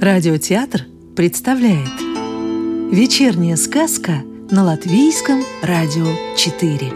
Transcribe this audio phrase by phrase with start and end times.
[0.00, 0.86] Радиотеатр
[1.16, 2.00] представляет
[2.92, 6.06] Вечерняя сказка на Латвийском радио
[6.36, 6.92] 4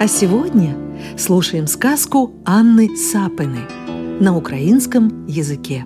[0.00, 0.76] А сегодня
[1.16, 3.68] слушаем сказку Анны Сапины
[4.20, 5.84] на украинском языке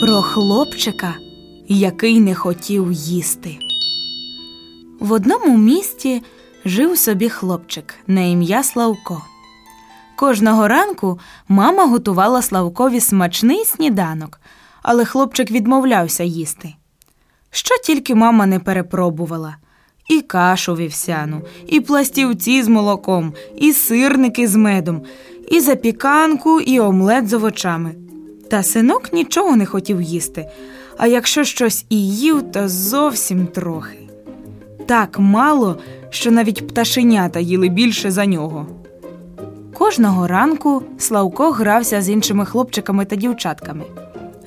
[0.00, 1.14] Про хлопчика,
[1.68, 3.58] який не хотів їсти.
[5.00, 6.22] В одному місті
[6.64, 9.22] жив собі хлопчик на ім'я Славко.
[10.15, 14.39] Кожного ранку мама готувала Славкові смачний сніданок,
[14.83, 16.73] але хлопчик відмовлявся їсти.
[17.51, 19.55] Що тільки мама не перепробувала
[20.09, 25.01] і кашу вівсяну, і пластівці з молоком, і сирники з медом,
[25.51, 27.95] і запіканку, і омлет з овочами.
[28.49, 30.49] Та синок нічого не хотів їсти,
[30.97, 33.97] а якщо щось і їв, то зовсім трохи.
[34.85, 38.67] Так мало, що навіть пташенята їли більше за нього.
[39.77, 43.83] Кожного ранку Славко грався з іншими хлопчиками та дівчатками.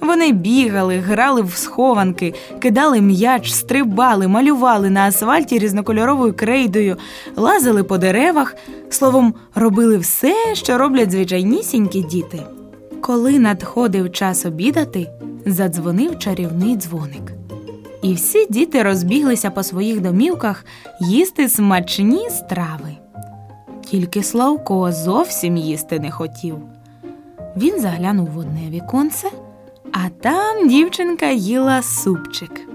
[0.01, 6.97] Вони бігали, грали в схованки, кидали м'яч, стрибали, малювали на асфальті різнокольоровою крейдою,
[7.37, 8.57] лазили по деревах,
[8.91, 12.43] словом, робили все, що роблять звичайнісінькі діти.
[13.01, 15.11] Коли надходив час обідати,
[15.47, 17.33] задзвонив чарівний дзвоник.
[18.03, 20.65] І всі діти розбіглися по своїх домівках
[21.01, 22.98] їсти смачні страви.
[23.91, 26.57] Тільки Славко зовсім їсти не хотів.
[27.57, 29.29] Він заглянув в одне віконце,
[29.93, 32.69] а там дівчинка їла супчик.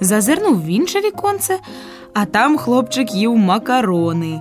[0.00, 1.58] Зазирнув в інше віконце,
[2.14, 4.40] а там хлопчик їв макарони.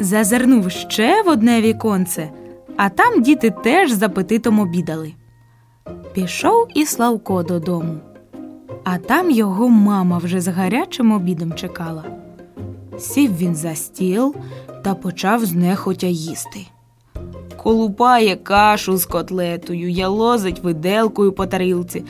[0.00, 2.30] Зазирнув ще в одне віконце,
[2.76, 5.12] а там діти теж з апетитом обідали.
[6.12, 7.94] Пішов і Славко додому,
[8.84, 12.04] а там його мама вже з гарячим обідом чекала.
[12.98, 14.34] Сів він за стіл
[14.82, 16.66] та почав знехотя їсти.
[17.56, 22.04] Колупає кашу з котлетою, ялозить виделкою по тарілці,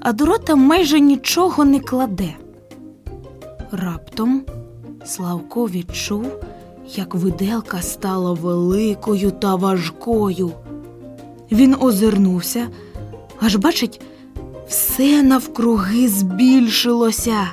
[0.00, 2.34] а до рота майже нічого не кладе.
[3.72, 4.42] Раптом
[5.06, 6.26] Славко відчув,
[6.94, 10.52] як виделка стала великою та важкою.
[11.52, 12.68] Він озирнувся,
[13.40, 14.00] аж бачить,
[14.68, 17.52] все навкруги збільшилося.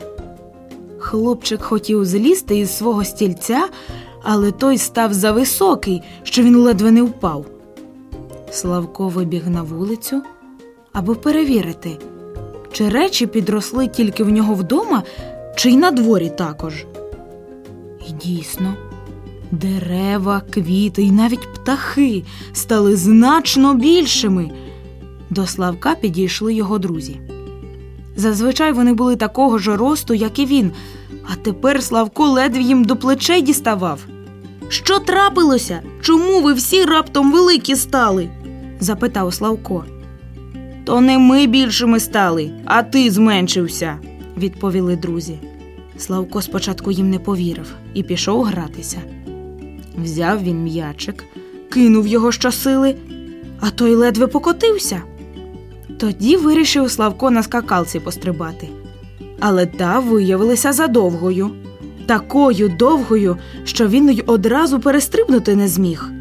[0.98, 3.68] Хлопчик хотів злізти із свого стільця,
[4.24, 7.46] але той став зависокий, що він ледве не впав.
[8.52, 10.22] Славко вибіг на вулицю,
[10.94, 11.98] аби перевірити,
[12.72, 15.04] чи речі підросли тільки в нього вдома,
[15.56, 16.86] чи й на дворі також.
[18.10, 18.74] І дійсно,
[19.52, 22.24] дерева, квіти і навіть птахи
[22.54, 24.52] стали значно більшими.
[25.30, 27.20] До Славка підійшли його друзі.
[28.16, 30.72] Зазвичай вони були такого ж росту, як і він,
[31.24, 34.00] а тепер Славко ледве їм до плечей діставав.
[34.70, 35.82] Що трапилося?
[36.02, 38.30] Чому ви всі раптом великі стали?
[38.80, 39.86] запитав Славко.
[40.86, 43.98] То не ми більшими стали, а ти зменшився,
[44.38, 45.40] відповіли друзі.
[45.98, 48.98] Славко спочатку їм не повірив і пішов гратися.
[49.98, 51.24] Взяв він м'ячик,
[51.70, 52.96] кинув його щосили,
[53.60, 55.02] а той ледве покотився.
[55.98, 58.68] Тоді вирішив Славко на скакалці пострибати.
[59.40, 61.52] Але та виявилася задовгою,
[62.06, 66.12] такою довгою, що він й одразу перестрибнути не зміг.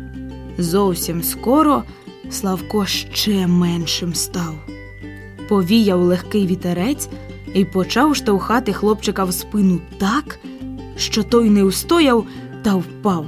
[0.59, 1.83] Зовсім скоро
[2.31, 4.55] Славко ще меншим став.
[5.49, 7.09] Повіяв легкий вітерець
[7.55, 10.39] і почав штовхати хлопчика в спину так,
[10.97, 12.27] що той не устояв
[12.63, 13.27] та впав.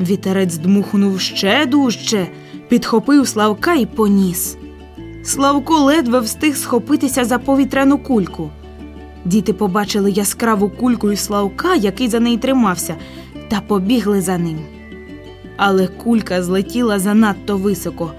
[0.00, 2.26] Вітерець дмухнув ще дужче,
[2.68, 4.56] підхопив Славка і поніс.
[5.24, 8.50] Славко ледве встиг схопитися за повітряну кульку.
[9.26, 12.94] Діти побачили яскраву кульку і Славка, який за неї тримався,
[13.48, 14.58] та побігли за ним.
[15.56, 18.12] Але кулька злетіла занадто високо,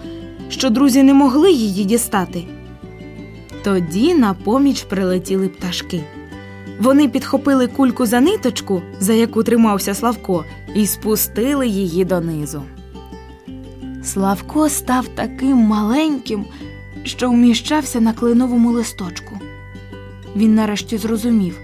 [0.49, 2.43] що друзі не могли її дістати.
[3.63, 6.03] Тоді на поміч прилетіли пташки.
[6.79, 10.45] Вони підхопили кульку за ниточку, за яку тримався Славко,
[10.75, 12.63] і спустили її донизу.
[14.03, 16.45] Славко став таким маленьким,
[17.03, 19.39] що вміщався на кленовому листочку.
[20.37, 21.59] Він нарешті зрозумів,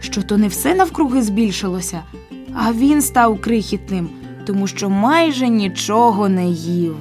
[0.00, 2.02] що то не все навкруги збільшилося,
[2.54, 4.08] а він став крихітним,
[4.46, 6.96] тому що майже нічого не їв.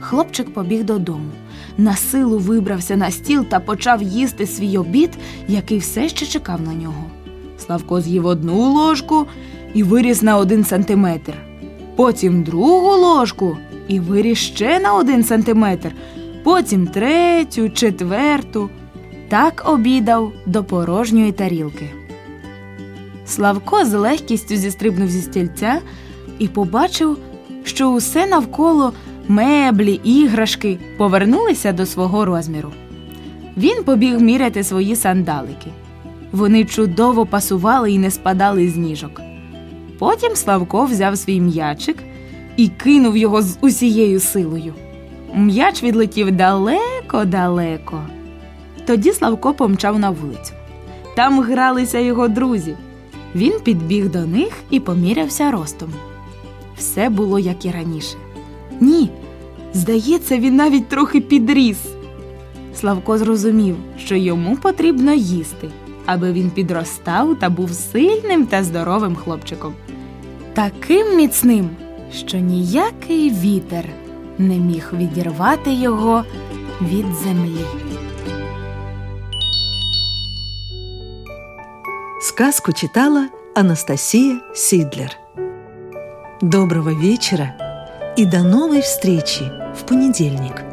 [0.00, 1.30] Хлопчик побіг додому,
[1.78, 5.10] на силу вибрався на стіл та почав їсти свій обід,
[5.48, 7.04] який все ще чекав на нього.
[7.58, 9.26] Славко з'їв одну ложку
[9.74, 11.34] і виріс на один сантиметр,
[11.96, 13.56] потім другу ложку
[13.88, 15.92] і виріс ще на один сантиметр,
[16.44, 18.70] потім третю, четверту.
[19.32, 21.90] Так обідав до порожньої тарілки.
[23.26, 25.80] Славко з легкістю зістрибнув зі стільця
[26.38, 27.18] і побачив,
[27.64, 28.92] що усе навколо
[29.28, 32.72] меблі, іграшки повернулися до свого розміру.
[33.56, 35.70] Він побіг міряти свої сандалики.
[36.32, 39.20] Вони чудово пасували і не спадали з ніжок.
[39.98, 41.96] Потім Славко взяв свій м'ячик
[42.56, 44.74] і кинув його з усією силою.
[45.34, 48.02] М'яч відлетів далеко-далеко.
[48.86, 50.52] Тоді Славко помчав на вулицю.
[51.16, 52.76] Там гралися його друзі.
[53.34, 55.92] Він підбіг до них і помірявся ростом.
[56.76, 58.16] Все було як і раніше.
[58.80, 59.10] Ні,
[59.74, 61.78] здається, він навіть трохи підріс.
[62.74, 65.68] Славко зрозумів, що йому потрібно їсти,
[66.06, 69.74] аби він підростав та був сильним та здоровим хлопчиком.
[70.54, 71.70] Таким міцним,
[72.12, 73.84] що ніякий вітер
[74.38, 76.24] не міг відірвати його
[76.82, 77.81] від землі.
[82.32, 85.18] Сказку читала Анастасия Сидлер.
[86.40, 87.54] Доброго вечера
[88.16, 89.42] и до новой встречи
[89.74, 90.71] в понедельник.